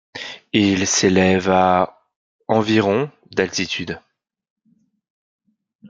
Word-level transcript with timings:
Il 0.53 0.87
s'élève 0.87 1.51
à 1.51 2.07
environ 2.47 3.11
d'altitude. 3.29 4.01